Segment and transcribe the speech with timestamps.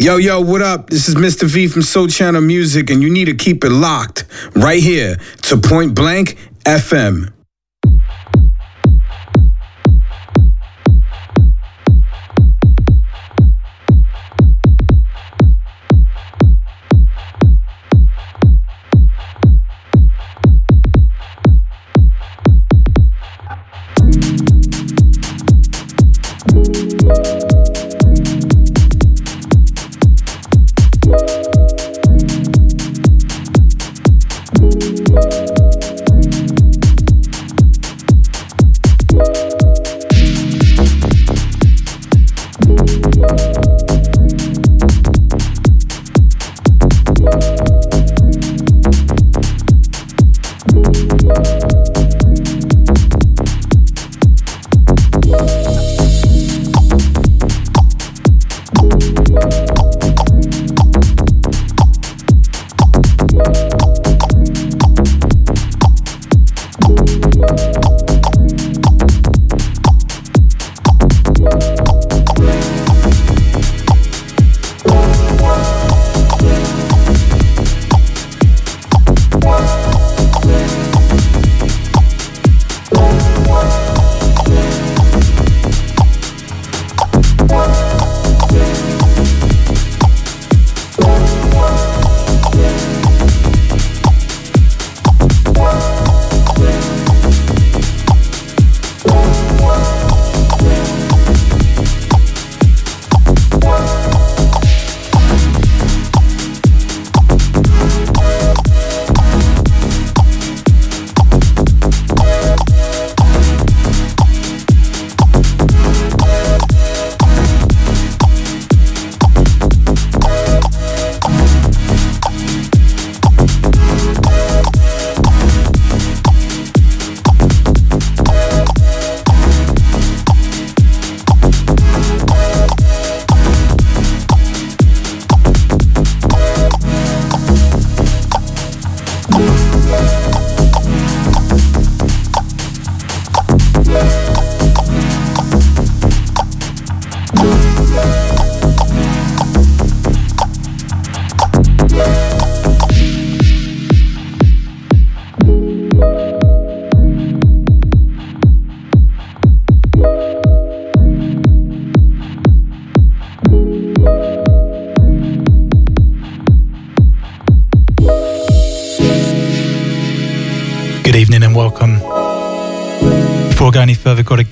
[0.00, 0.88] Yo, yo, what up?
[0.88, 1.44] This is Mr.
[1.44, 4.24] V from Soul Channel Music, and you need to keep it locked
[4.56, 7.30] right here to Point Blank FM.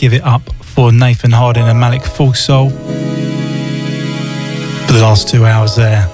[0.08, 2.76] Give it up for Nathan Harding and Malik Full Soul for
[4.94, 6.06] the last two hours there.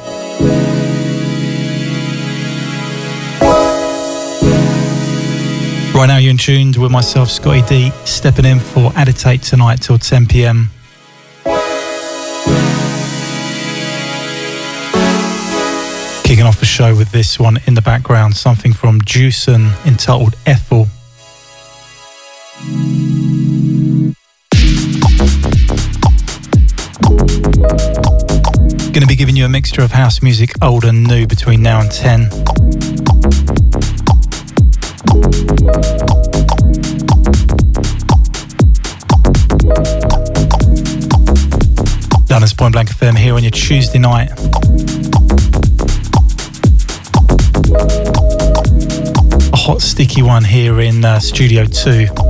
[5.94, 9.96] Right now, you're in tuned with myself, Scottie D, stepping in for Aditate tonight till
[9.96, 10.70] 10 pm.
[16.24, 20.88] Kicking off the show with this one in the background, something from Juicen entitled Ethel.
[29.84, 32.28] Of house music, old and new, between now and 10.
[42.26, 44.30] Done as Point Blank FM here on your Tuesday night.
[49.52, 52.23] A hot, sticky one here in uh, Studio 2.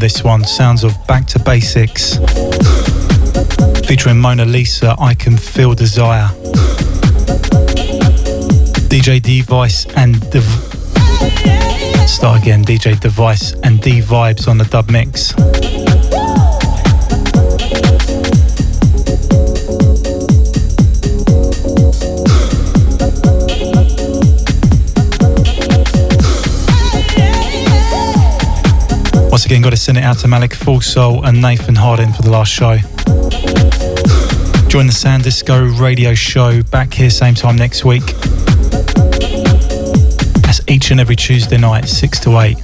[0.00, 0.42] This one.
[0.44, 2.16] Sounds of Back to Basics.
[3.86, 6.28] Featuring Mona Lisa, I Can Feel Desire.
[8.88, 10.44] DJ Device and Dev-
[12.08, 15.34] Start again, DJ Device and D Vibes on the dub mix.
[29.30, 32.22] Once again, got to send it out to Malik Full Soul and Nathan Harding for
[32.22, 32.78] the last show.
[34.68, 38.04] Join the Sand Disco radio show back here same time next week.
[40.42, 42.56] That's each and every Tuesday night, 6 to 8.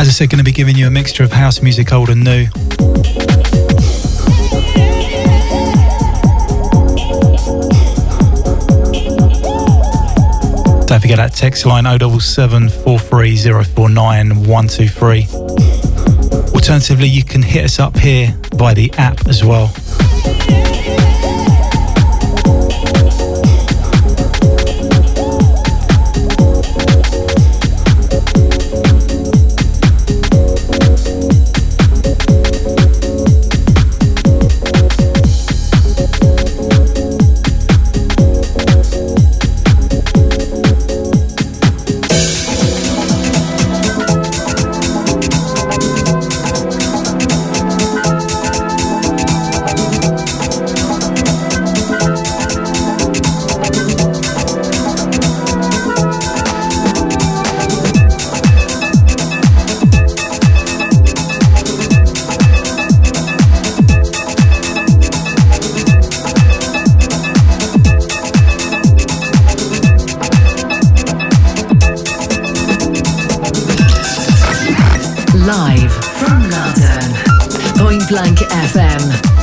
[0.00, 2.24] As I said, going to be giving you a mixture of house music, old and
[2.24, 2.46] new.
[10.94, 12.68] Don't forget that text line 077
[14.46, 15.26] 123.
[16.54, 19.72] Alternatively, you can hit us up here via the app as well.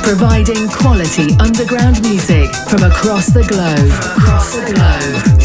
[0.03, 3.91] Providing quality underground music from across the globe.
[4.17, 5.40] Across the globe.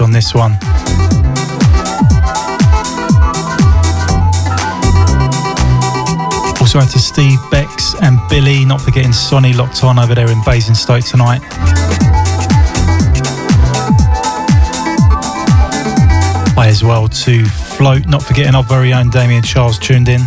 [0.00, 0.52] On this one.
[6.58, 10.42] Also out to Steve Bex and Billy, not forgetting Sonny locked on over there in
[10.42, 11.42] Basingstoke tonight.
[16.56, 20.22] Hi as well to Float, not forgetting our very own Damien Charles tuned in.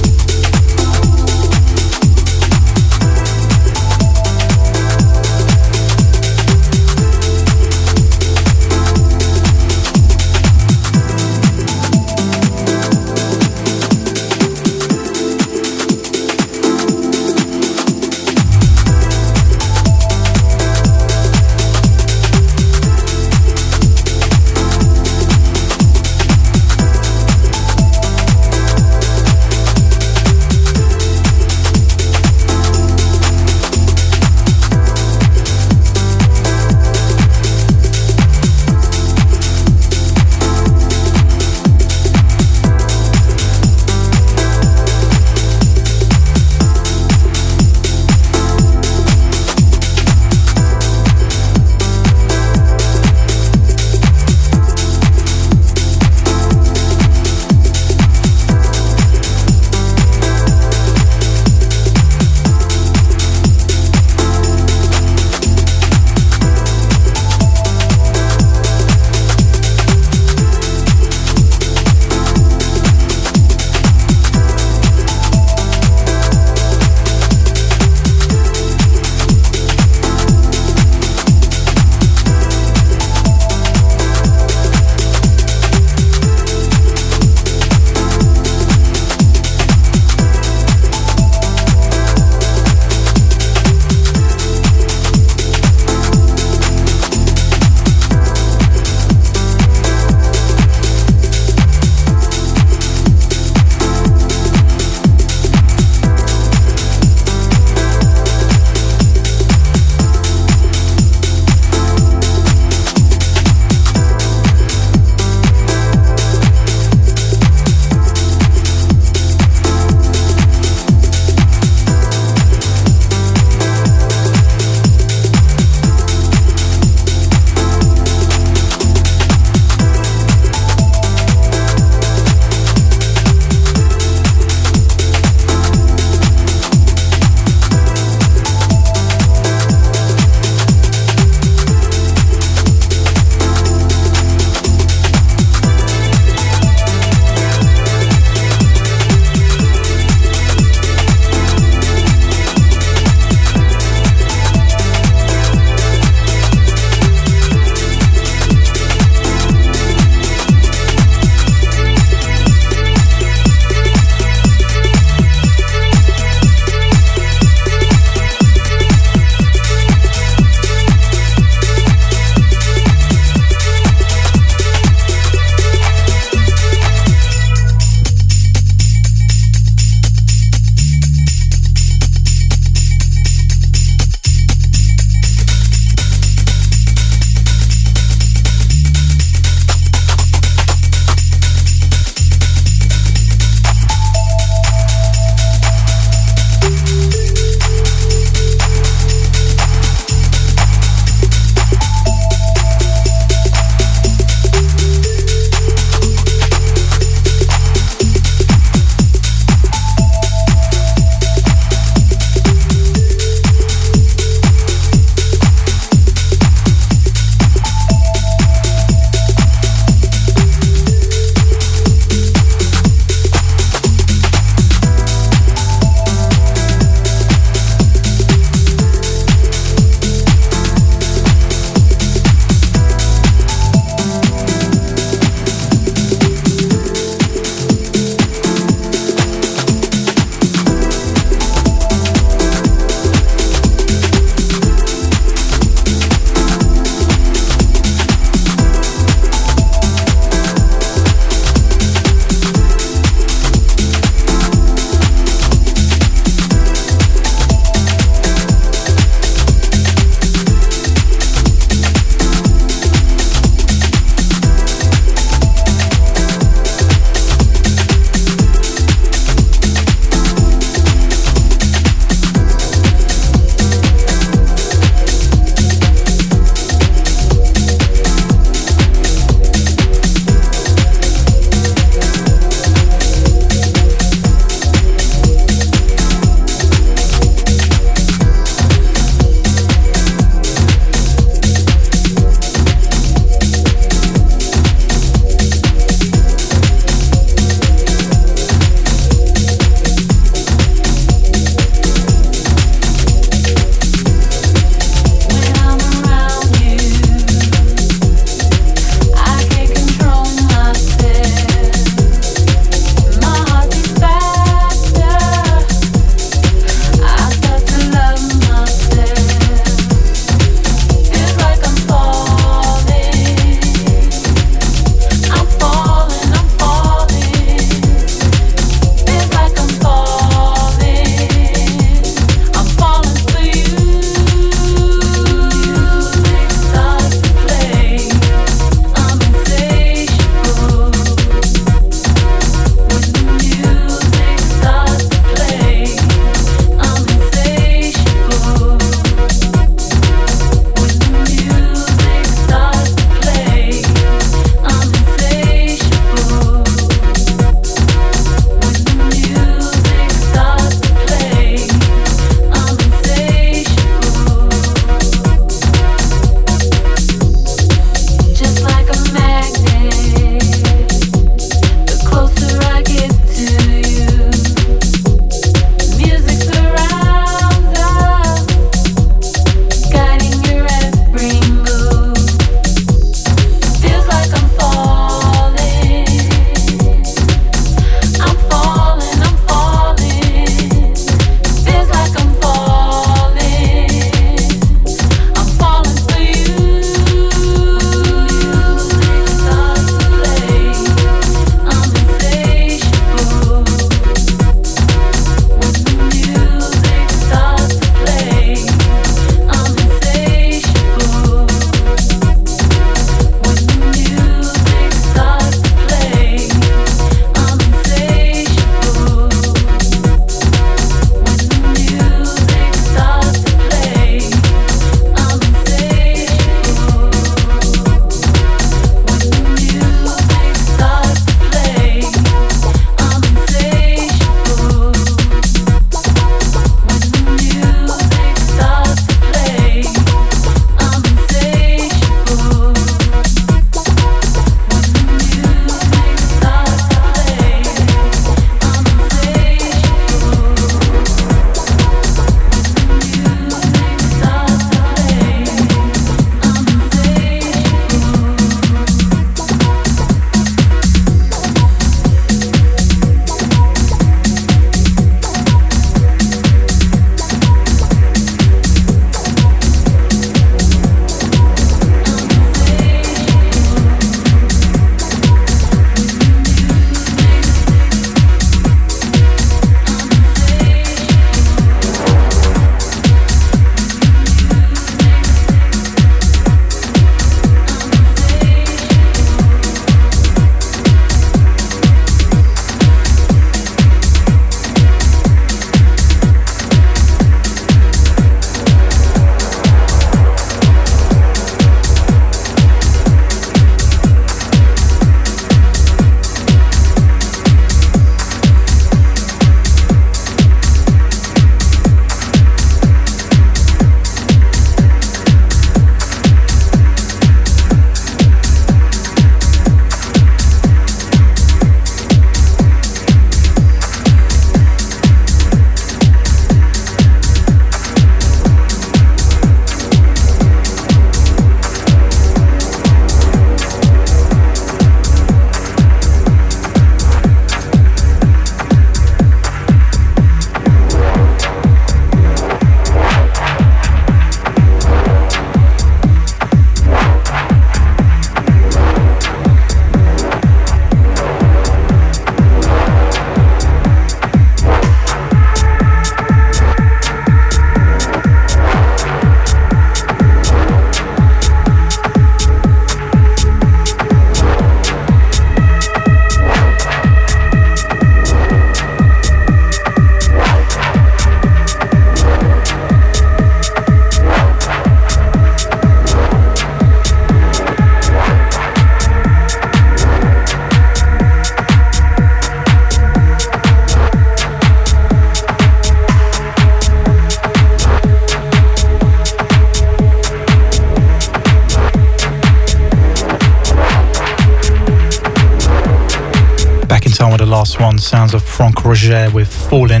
[598.96, 600.00] Roger with Falling.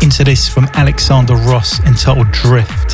[0.00, 2.91] Into this from Alexander Ross entitled Drift.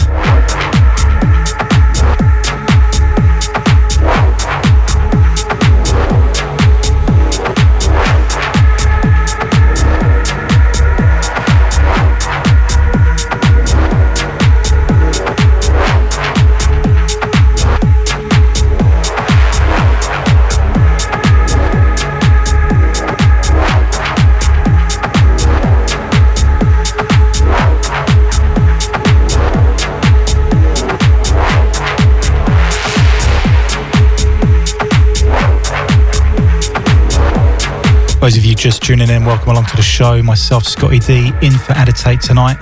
[38.59, 40.21] Just tuning in, welcome along to the show.
[40.21, 42.57] Myself, Scottie D, in for Aditate tonight.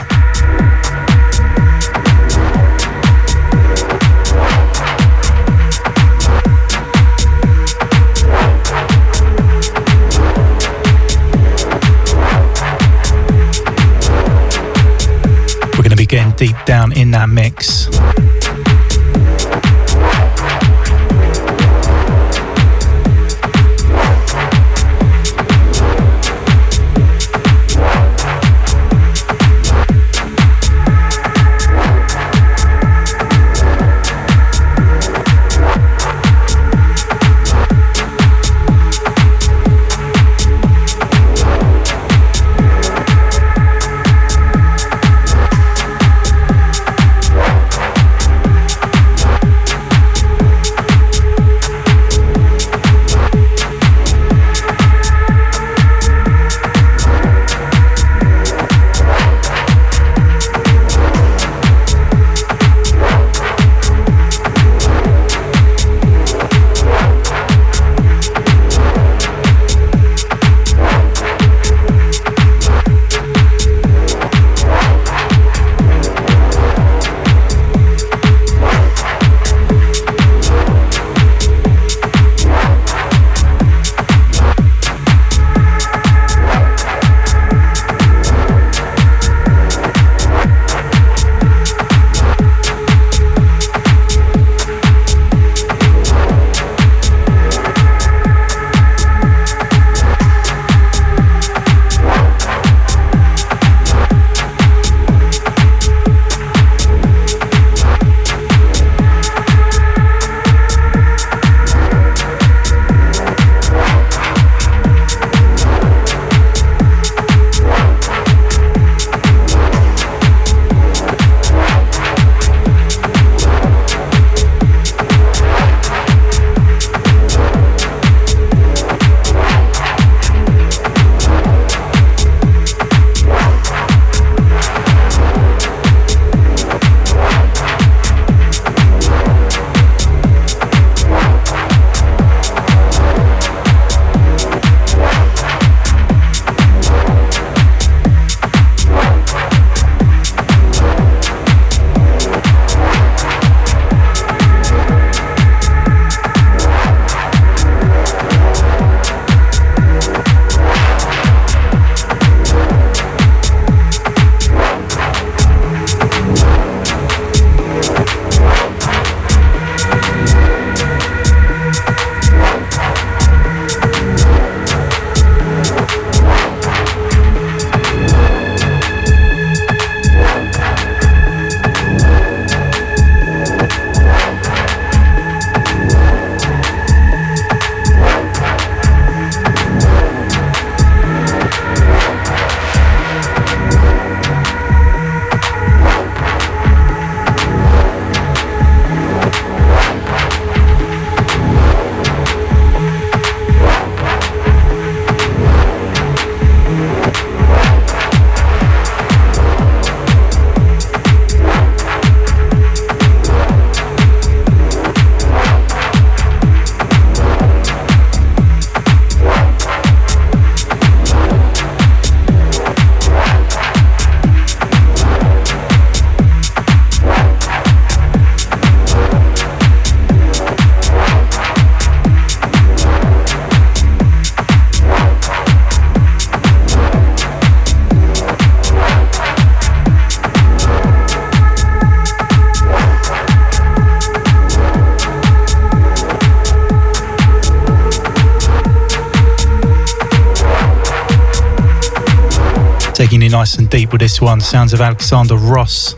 [253.58, 254.40] And deep with this one.
[254.40, 255.94] Sounds of Alexander Ross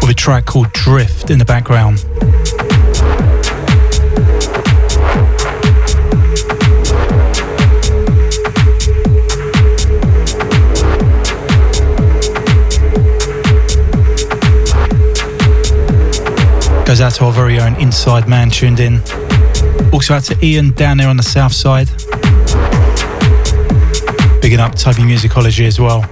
[0.00, 2.04] with a track called Drift in the background.
[16.84, 19.00] Goes out to our very own Inside Man tuned in.
[19.92, 21.88] Also out to Ian down there on the south side.
[24.40, 26.08] Bigging up Toby Musicology as well.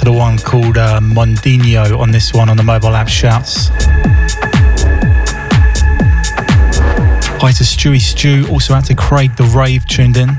[0.00, 3.68] To the one called uh, Mondino on this one on the mobile app shouts.
[7.38, 10.30] Hi to Stewie Stew, also out to Craig the Rave tuned in.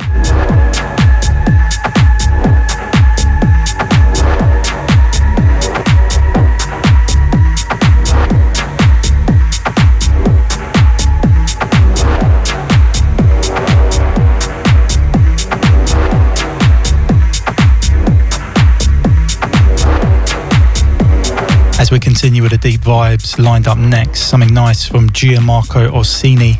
[21.89, 24.29] We continue with the deep vibes lined up next.
[24.29, 26.59] Something nice from Gianmarco Orsini.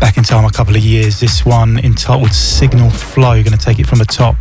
[0.00, 1.20] Back in time a couple of years.
[1.20, 3.42] This one entitled Signal Flow.
[3.42, 4.36] Going to take it from the top.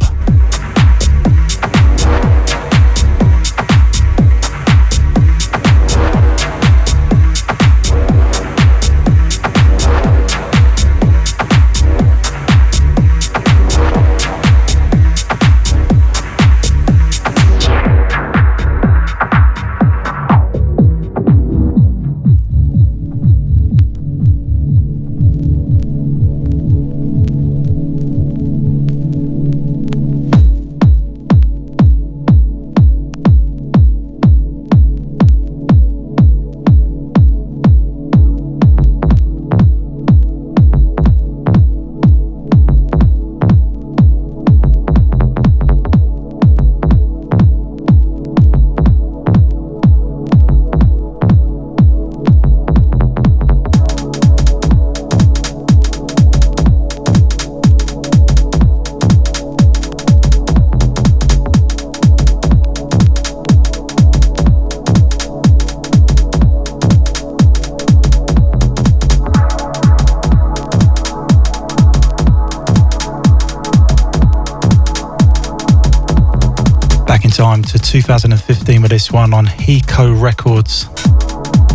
[79.11, 80.85] One on Hiko Records.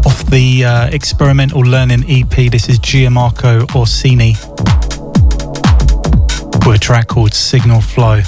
[0.05, 4.35] Off the uh, Experimental Learning EP, this is Gianmarco Orsini
[6.66, 8.22] with a track called Signal Flow.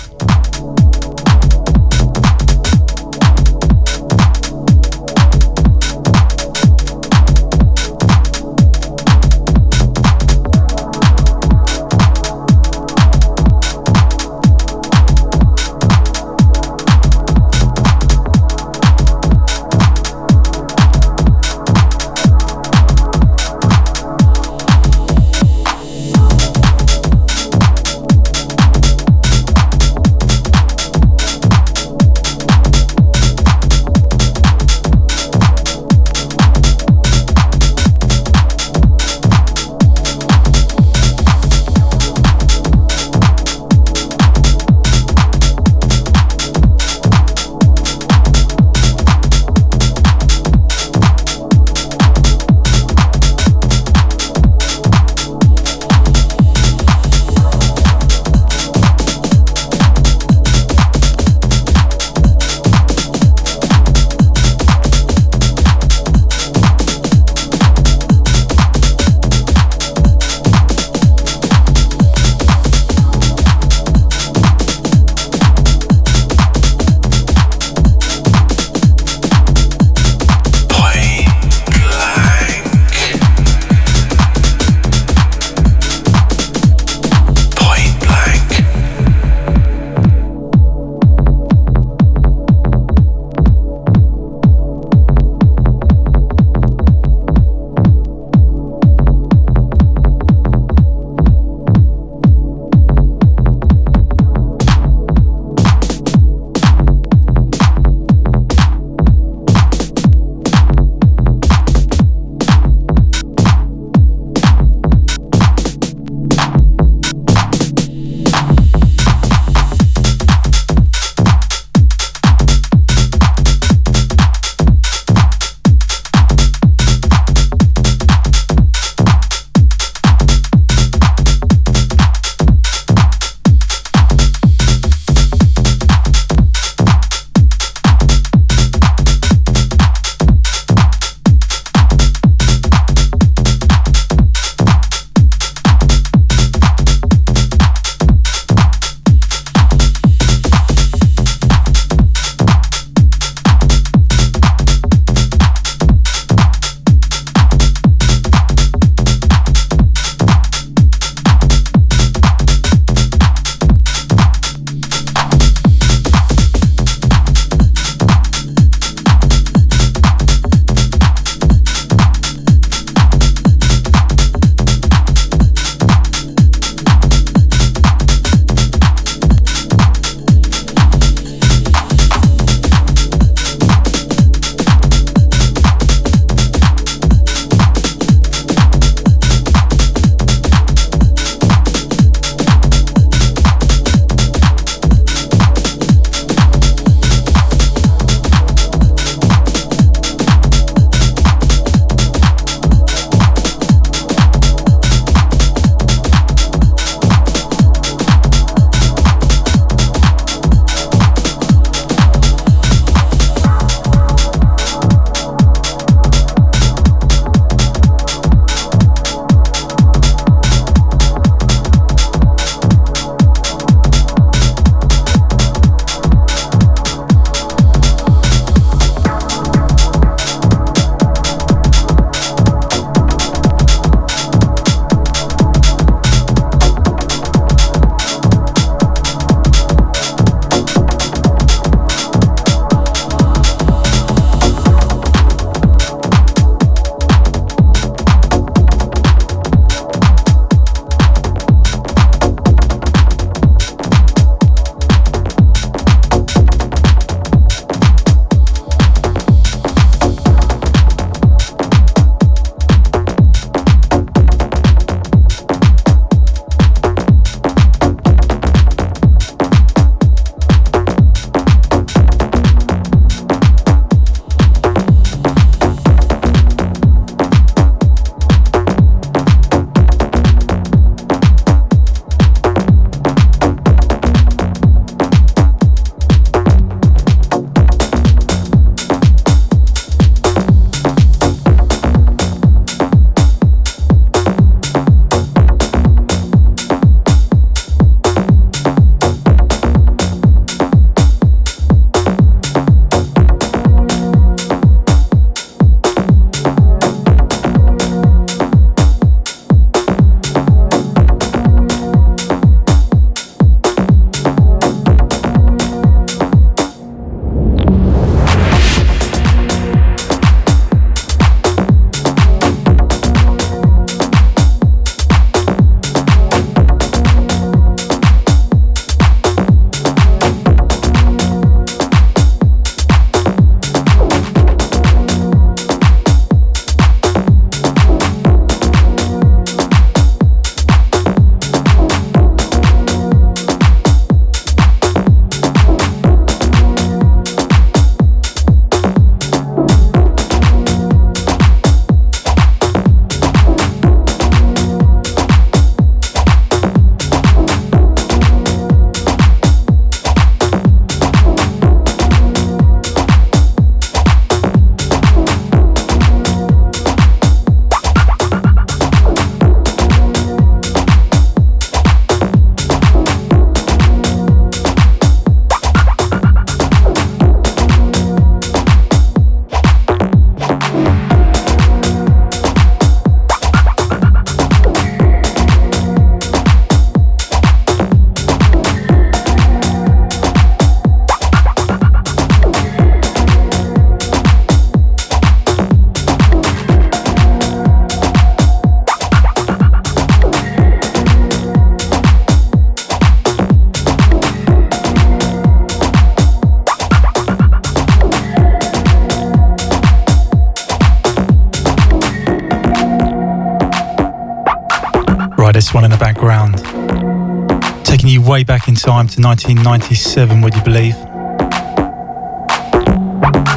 [418.86, 420.94] Time to 1997, would you believe?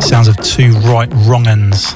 [0.02, 1.94] Sounds of two right wrong ends.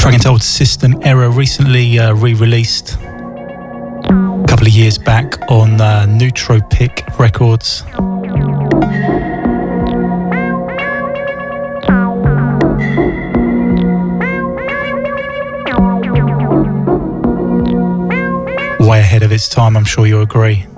[0.00, 6.06] Track entitled System Error, recently uh, re released a couple of years back on uh,
[6.08, 7.84] Nootropic Records.
[19.20, 20.69] Ahead of its time, I'm sure you'll agree.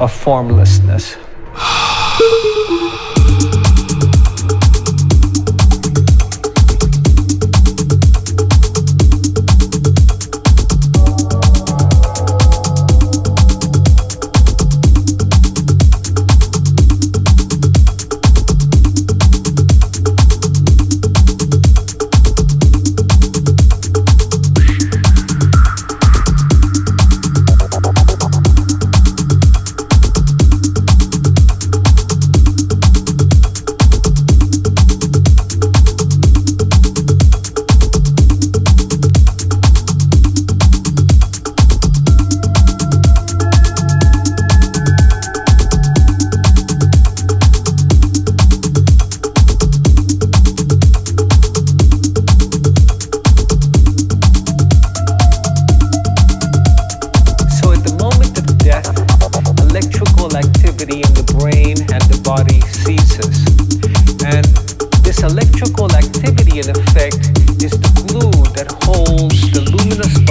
[0.00, 1.16] of formlessness.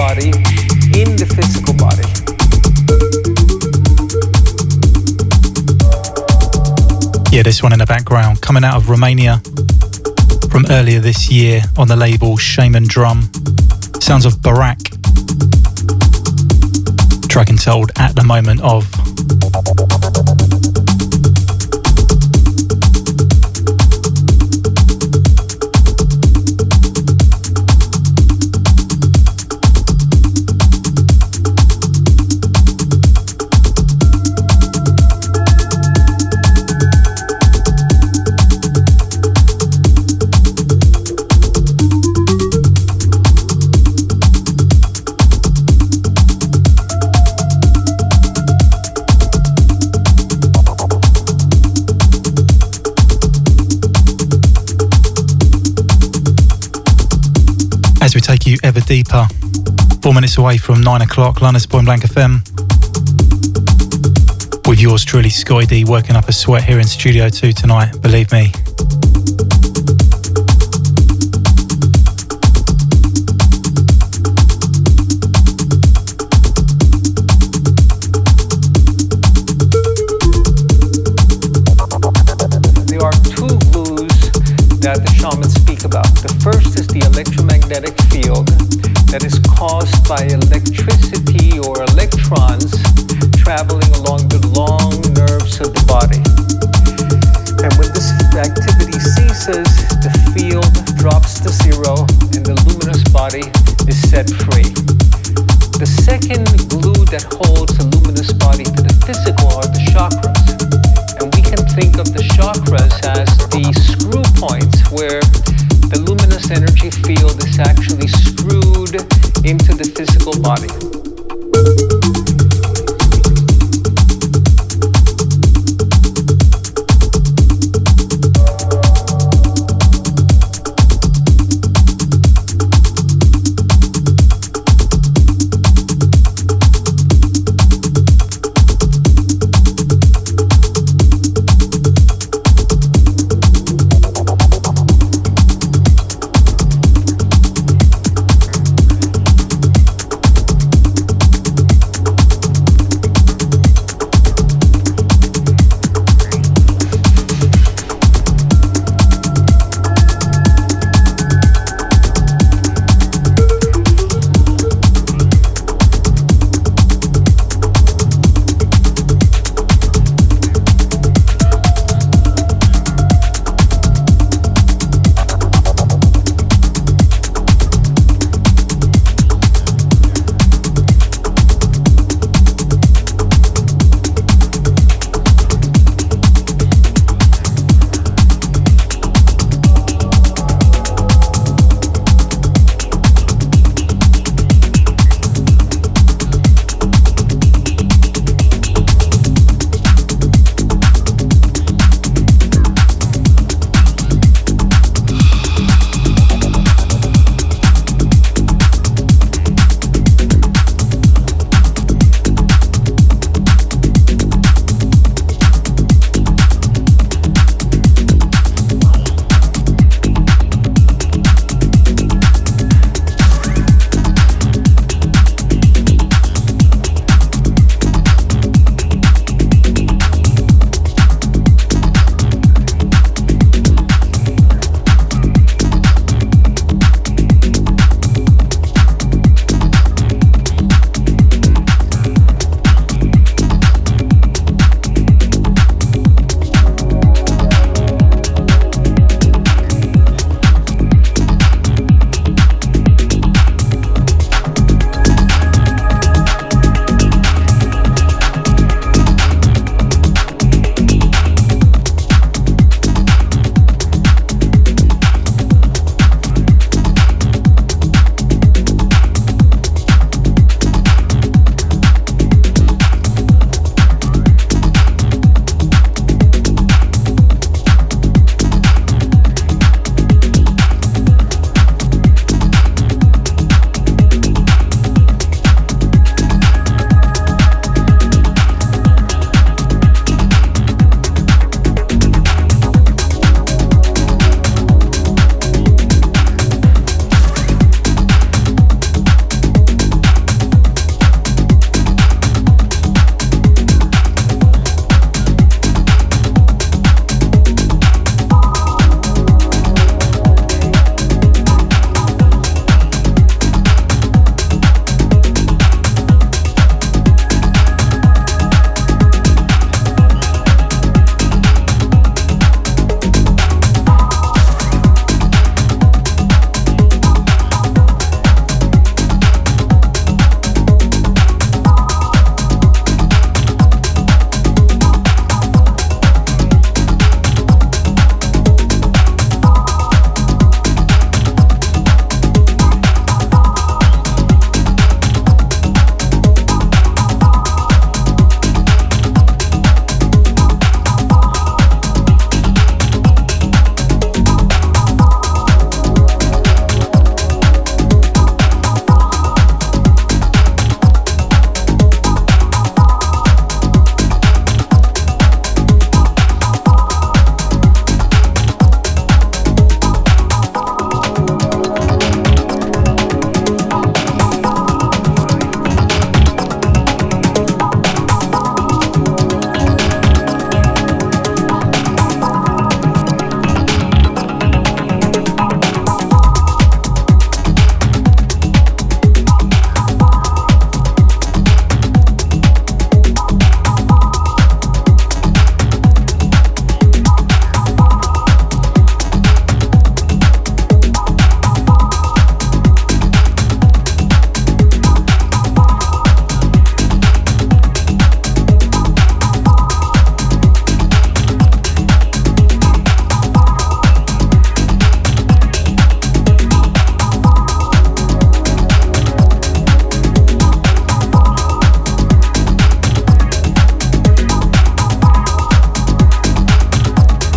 [0.07, 0.29] body
[1.01, 2.05] in the physical body.
[7.35, 9.41] Yeah, this one in the background coming out of Romania
[10.51, 13.31] from earlier this year on the label Shaman Drum.
[13.99, 14.77] Sounds of Barak.
[17.27, 18.83] Track entitled At the Moment of
[58.85, 59.27] deeper.
[60.01, 62.41] Four minutes away from nine o'clock, London's Point Blank FM.
[64.67, 68.31] With yours truly, Scottie D, working up a sweat here in Studio 2 tonight, believe
[68.31, 68.51] me.
[90.07, 90.44] by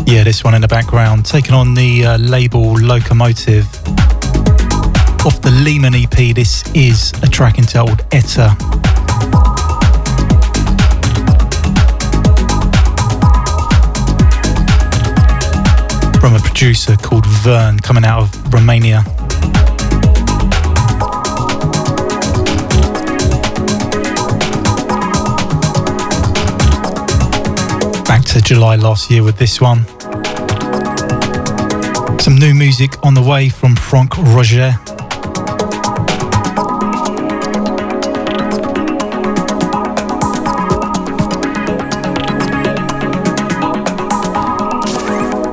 [0.09, 3.67] Yeah, this one in the background, taking on the uh, label Locomotive.
[5.27, 8.57] Off the Lehman EP, this is a track entitled Etta.
[16.19, 19.03] From a producer called Vern coming out of Romania.
[28.07, 29.85] Back to July last year with this one.
[32.29, 34.75] Some new music on the way from Franck Roger.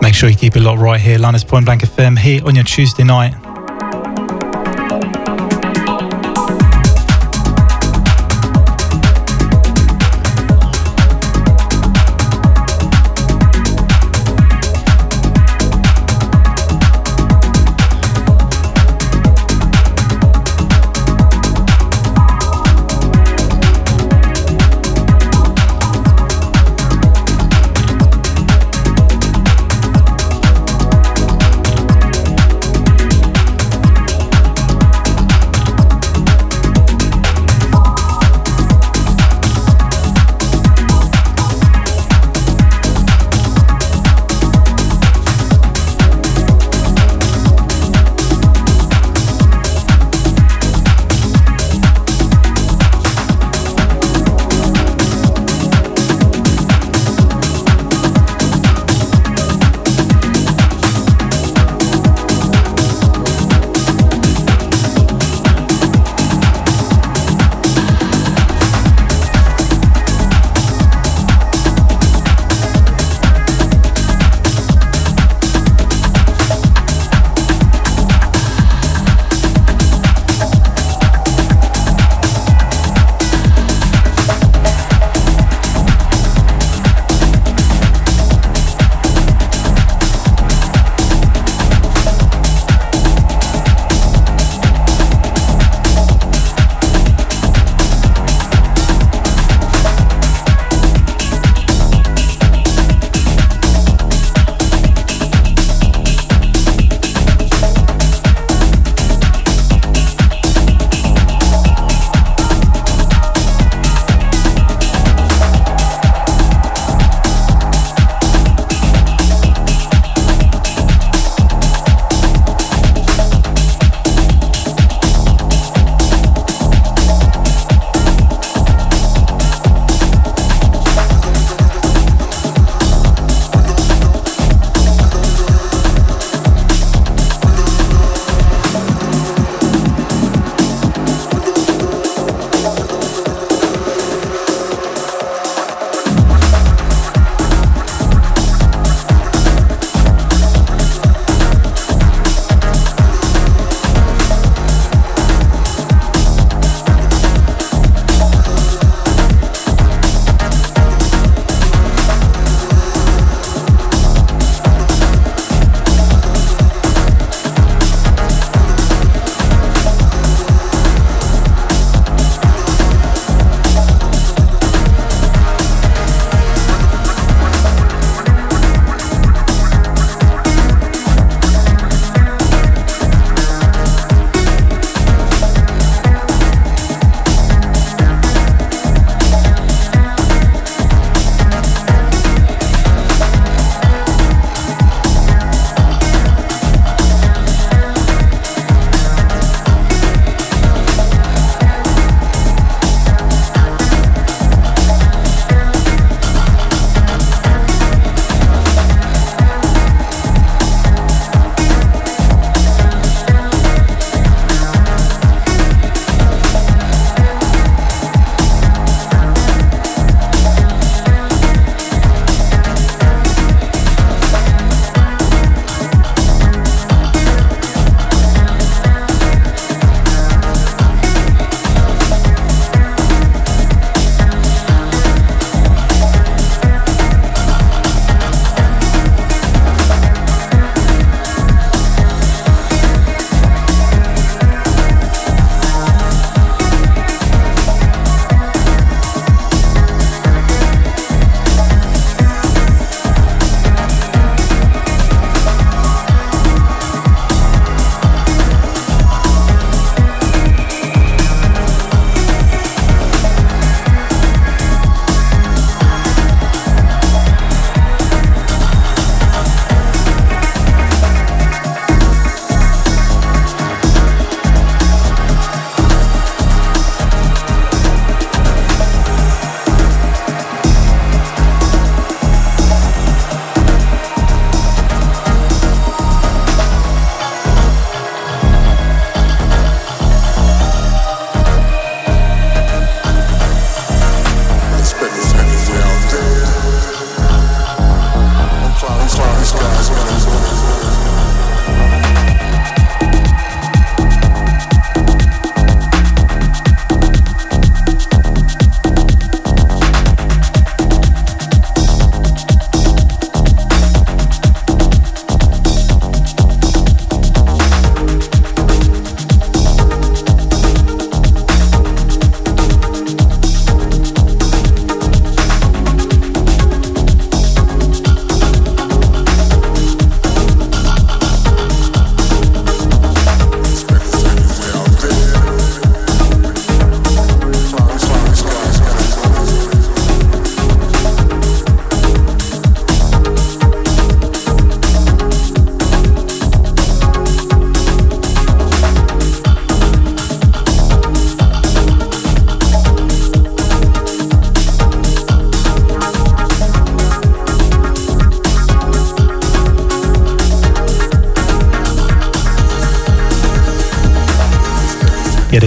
[0.01, 2.65] Make sure you keep it locked right here, London's Point Blank FM, here on your
[2.65, 3.44] Tuesday night.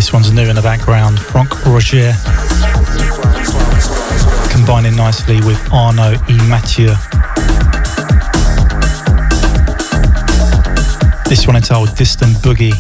[0.09, 1.21] This one's new in the background.
[1.21, 2.15] Franck Roger
[4.51, 6.39] combining nicely with Arno E.
[6.49, 6.95] Mathieu.
[11.29, 12.73] This one entitled Distant Boogie.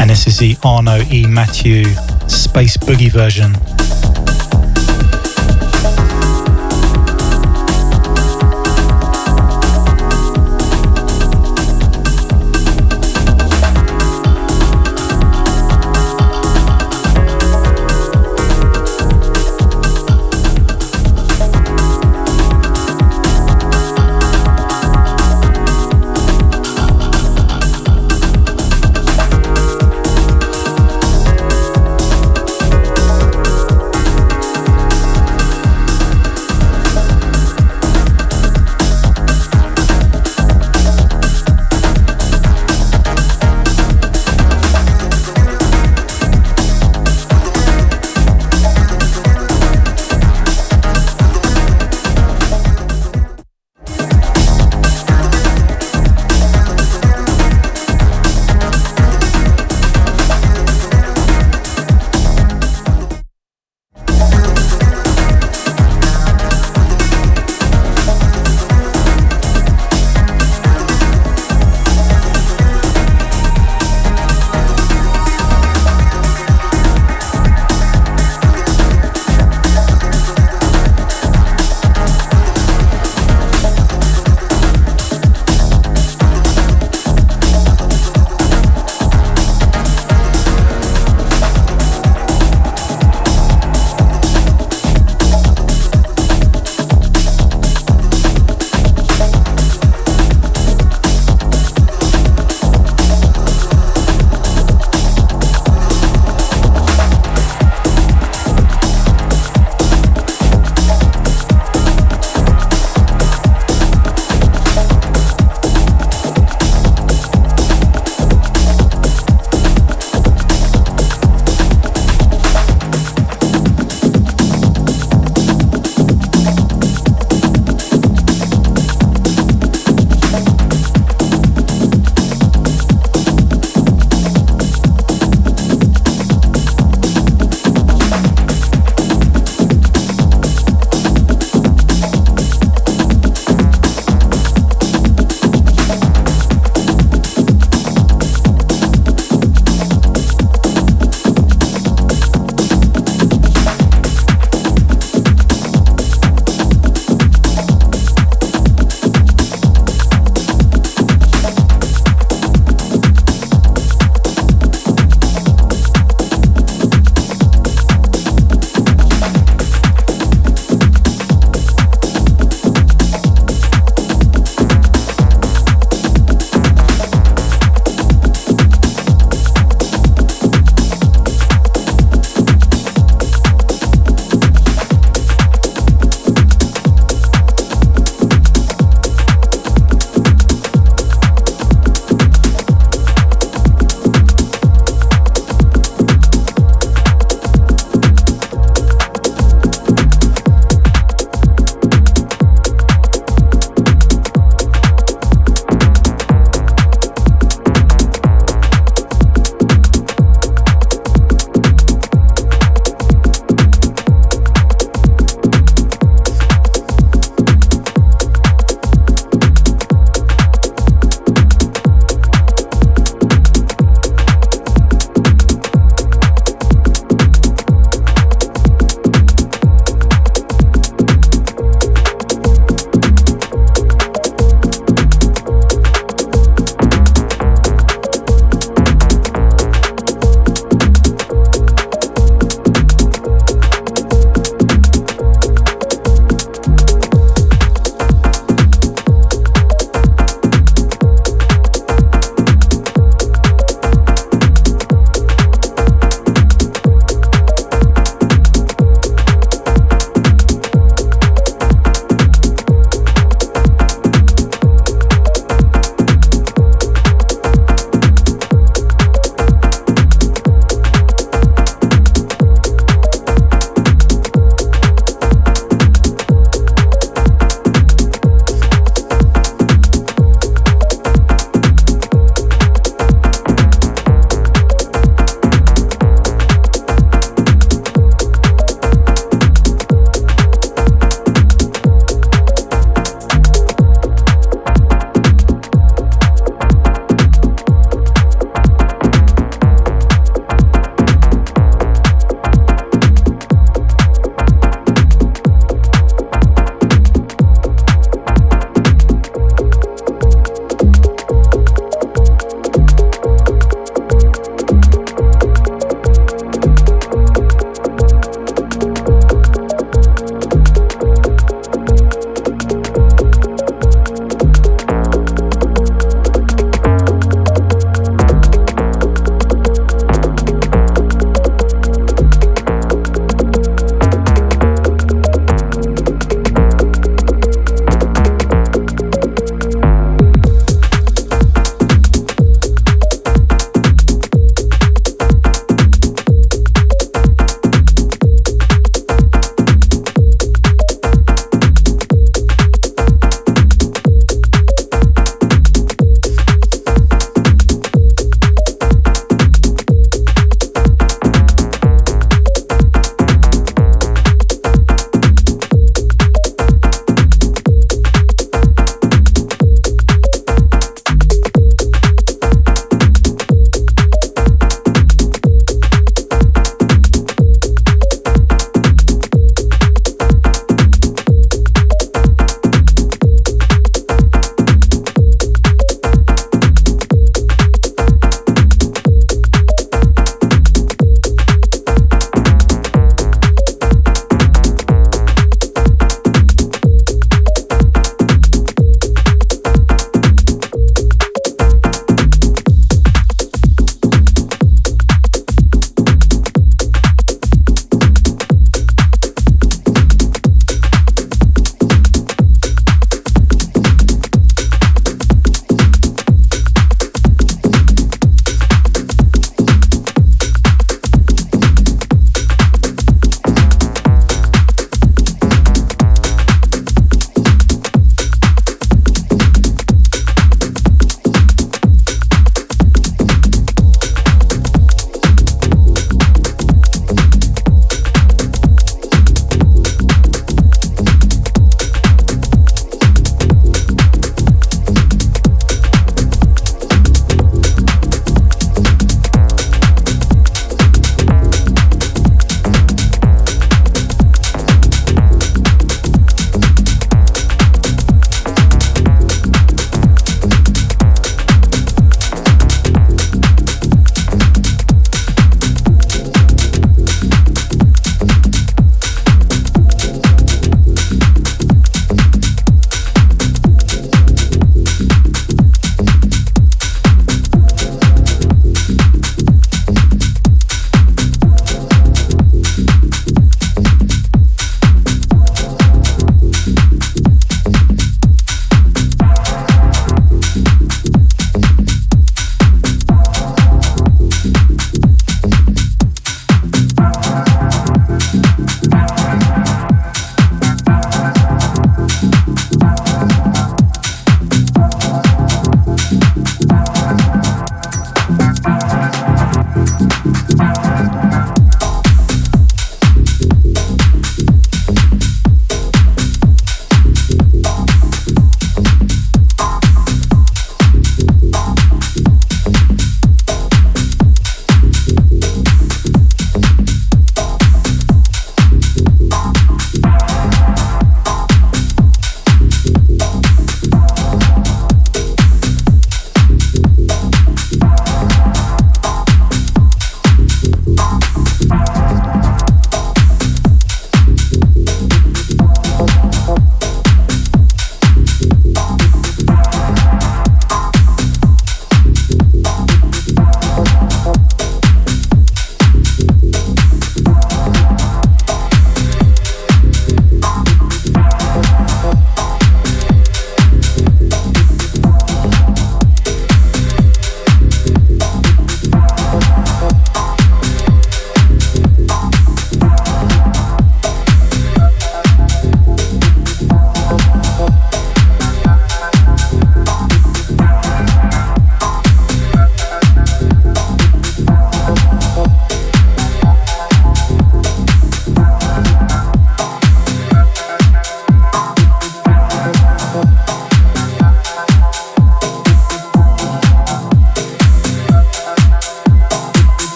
[0.00, 1.24] And this is the Arno E.
[1.24, 1.84] Mathieu
[2.26, 3.75] Space Boogie version.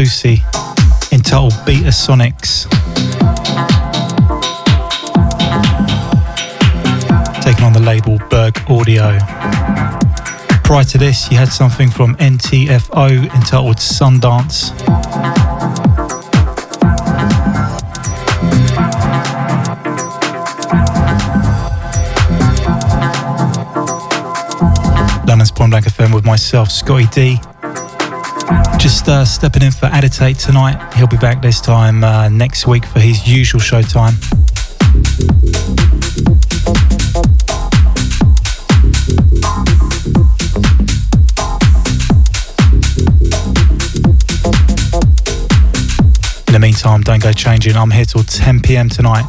[0.00, 0.40] Stussy,
[1.12, 2.64] entitled Beta Sonics.
[7.42, 9.18] Taken on the label Berg Audio.
[10.64, 14.70] Prior to this, you had something from NTFO entitled Sundance.
[25.26, 27.49] London's Point Blank FM with myself, Scottie D.
[28.78, 30.94] Just uh, stepping in for Aditate tonight.
[30.94, 34.14] He'll be back this time uh, next week for his usual show time.
[46.46, 47.76] In the meantime, don't go changing.
[47.76, 49.26] I'm here till 10 pm tonight.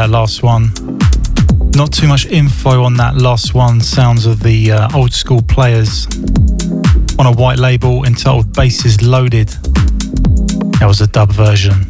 [0.00, 0.72] That last one.
[1.76, 3.82] Not too much info on that last one.
[3.82, 6.06] Sounds of the uh, old school players
[7.18, 9.48] on a white label entitled Bases Loaded.
[10.78, 11.84] That was a dub version.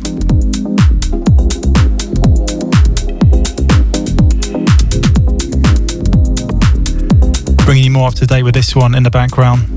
[7.65, 9.69] Bringing you more up to date with this one in the background.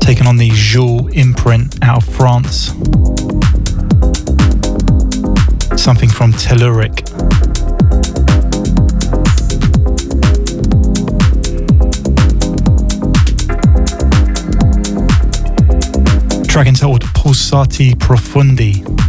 [0.00, 2.72] Taking on the Joule imprint out of France.
[5.82, 7.02] Something from Telluric.
[16.46, 19.01] track entitled Pulsati Profundi.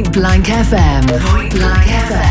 [0.00, 1.20] Point Blank FM.
[1.30, 2.29] Point Blank FM.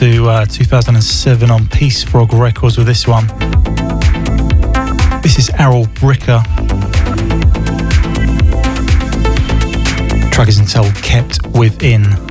[0.00, 3.26] To uh, 2007 on Peace Frog Records with this one.
[5.20, 6.42] This is Errol Bricker.
[10.32, 12.29] Track is entitled Kept Within.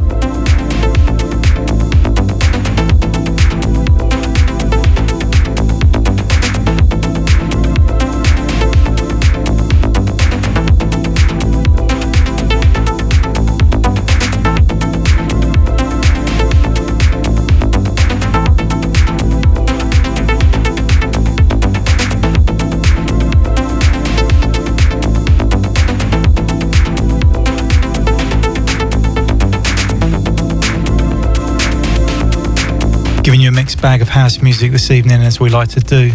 [33.69, 36.05] Mixed bag of house music this evening, as we like to do.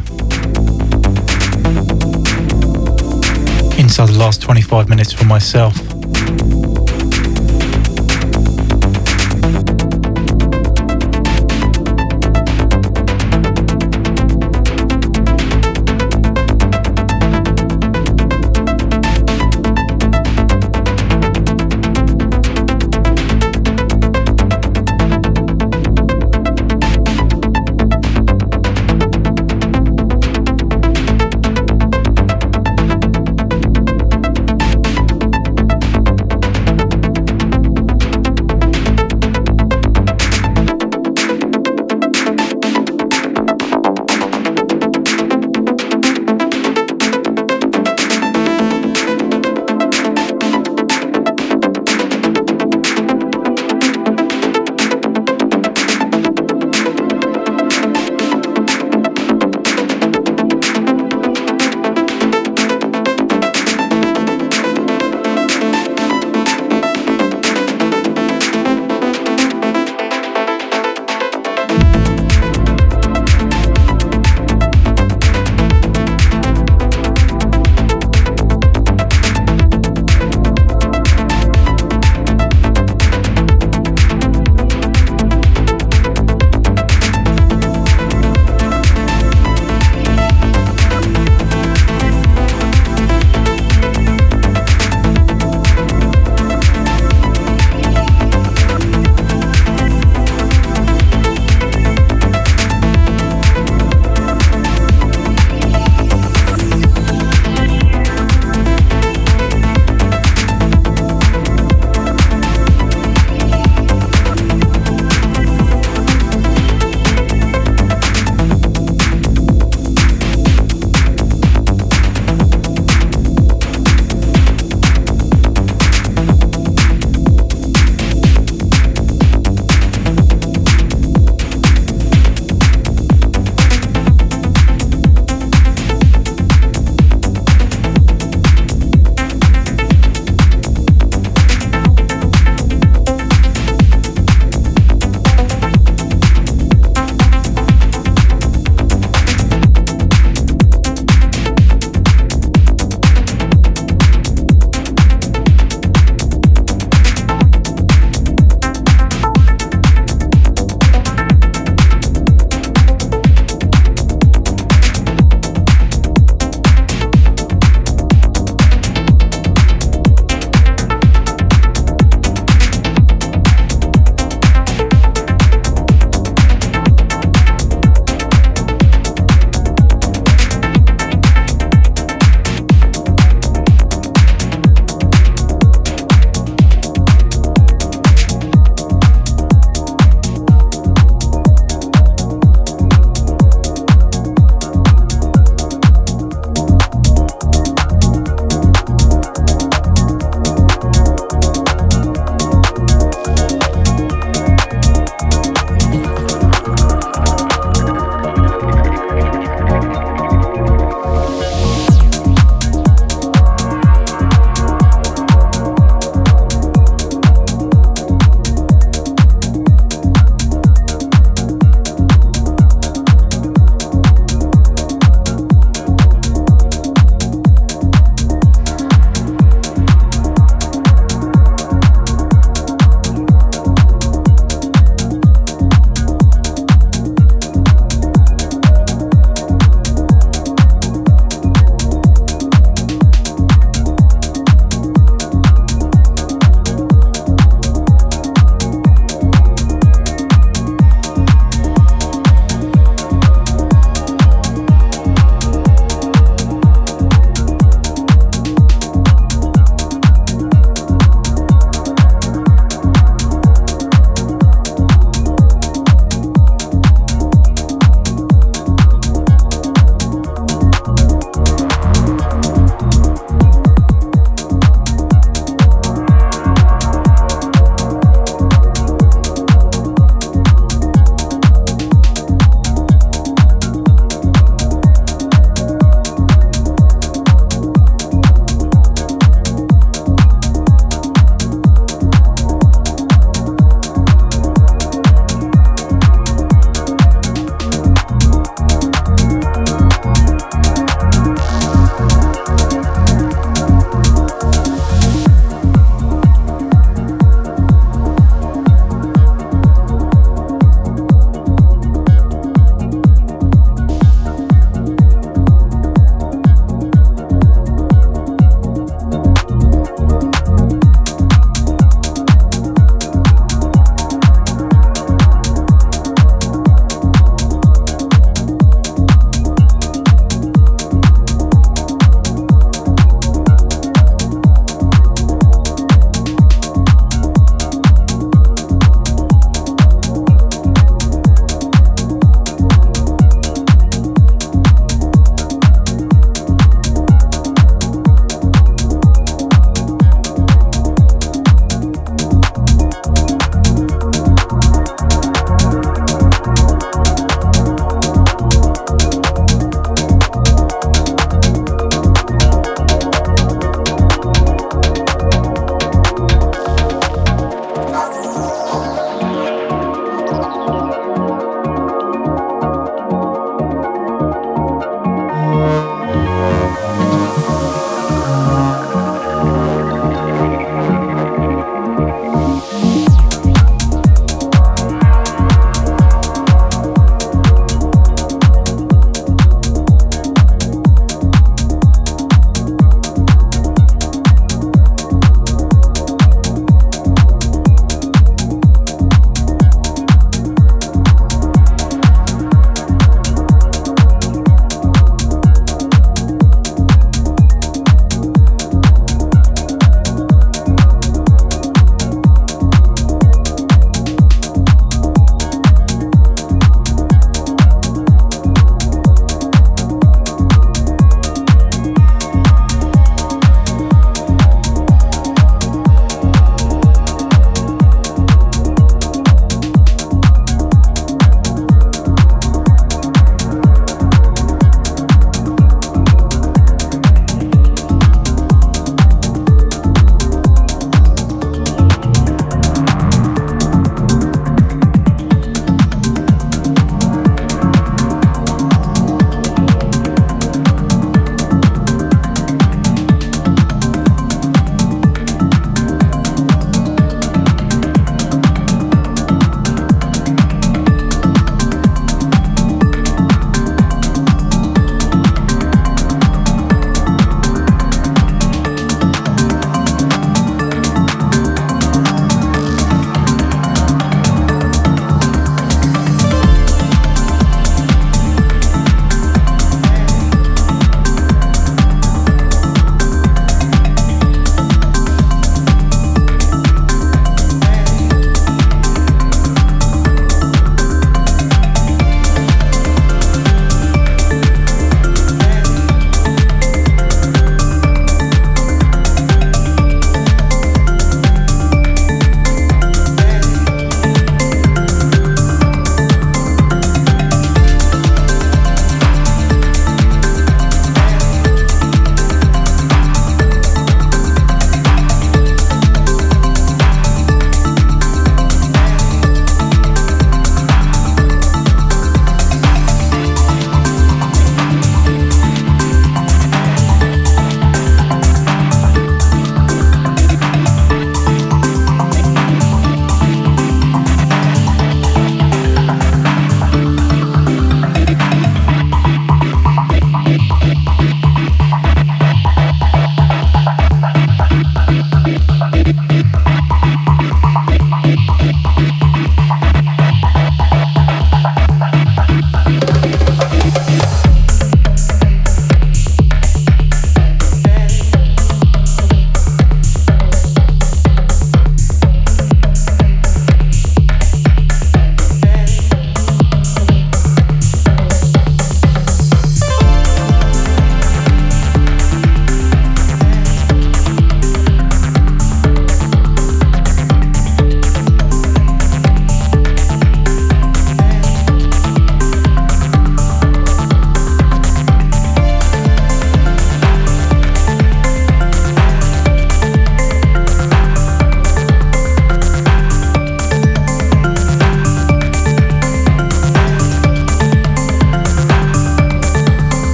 [3.79, 5.94] Inside the last 25 minutes for myself.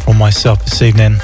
[0.00, 1.16] From myself this evening.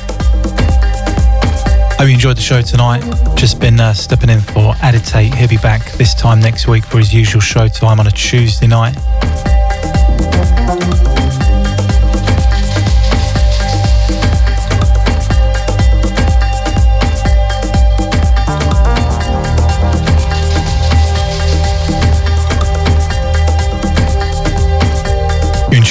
[1.96, 3.02] Hope you enjoyed the show tonight.
[3.36, 5.34] Just been uh, stepping in for Aditate.
[5.34, 8.66] He'll be back this time next week for his usual show time on a Tuesday
[8.66, 8.96] night.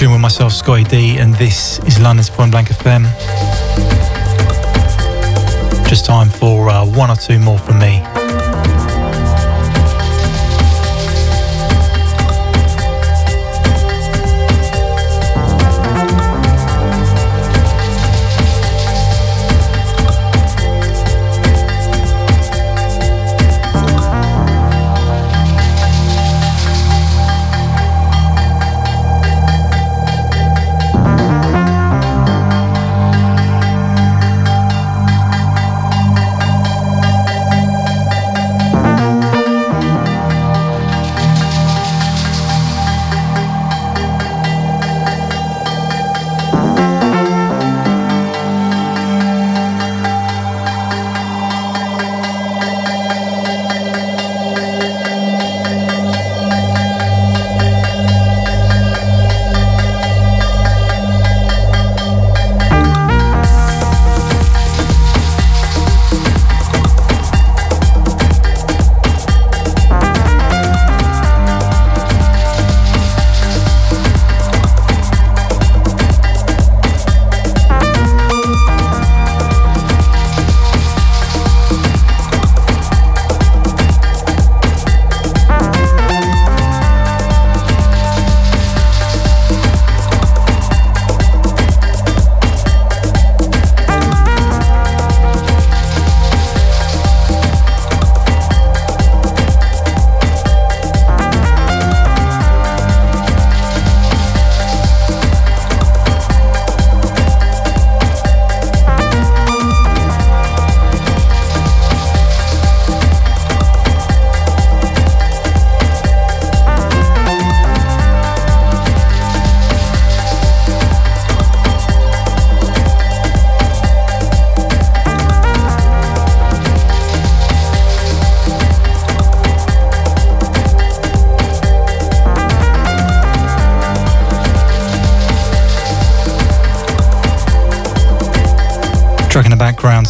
[0.03, 3.05] Tune with myself, Scottie D, and this is London's Point Blank FM.
[5.87, 8.22] Just time for uh, one or two more from me.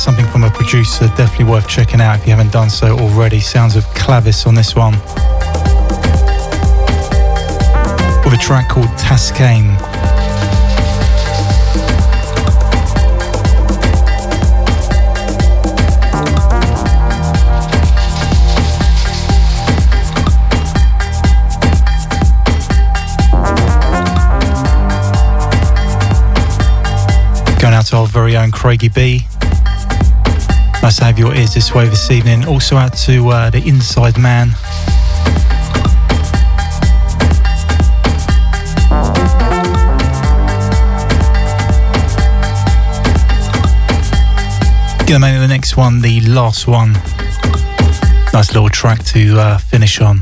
[0.03, 3.39] Something from a producer definitely worth checking out if you haven't done so already.
[3.39, 4.91] Sounds of Clavis on this one.
[8.25, 9.79] With a track called Tascane.
[27.61, 29.25] Going out to our very own Craigie B.
[30.83, 32.45] Nice to have your ears this way this evening.
[32.45, 34.49] Also out to uh, the Inside Man.
[45.07, 46.91] Gonna make the next one the last one.
[48.33, 50.19] Nice little track to uh, finish on.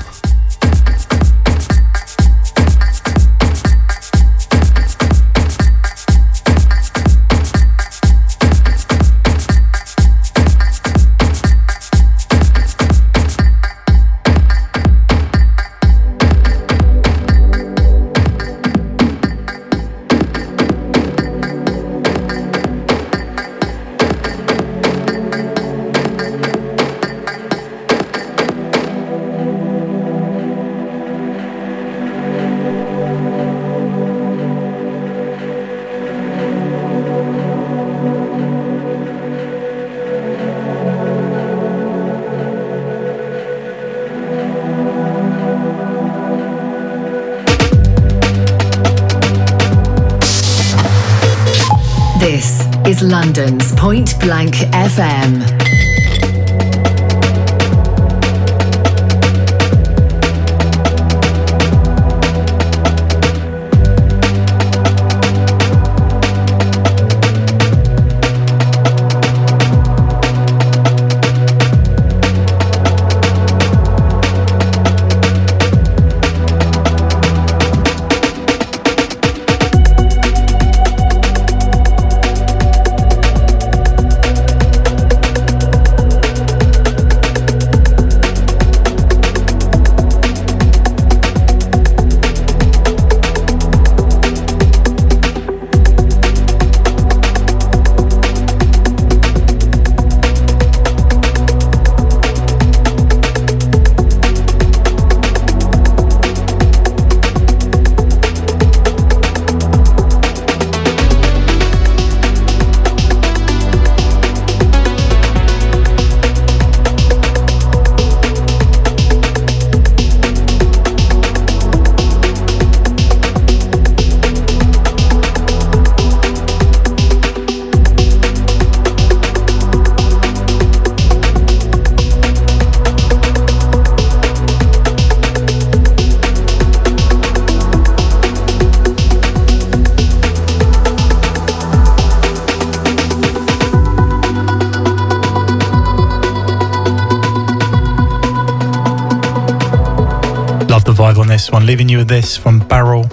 [151.51, 151.65] This one.
[151.65, 153.03] Leaving you with this from Barrel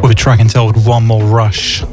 [0.00, 1.87] with a track entitled One More Rush.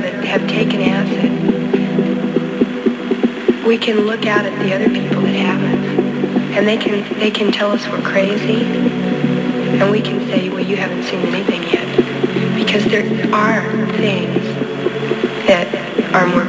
[0.00, 1.30] That have taken acid,
[3.66, 7.50] we can look out at the other people that haven't, and they can they can
[7.52, 11.86] tell us we're crazy, and we can say, well, you haven't seen anything yet,
[12.56, 13.04] because there
[13.34, 14.42] are things
[15.46, 15.68] that
[16.14, 16.46] are more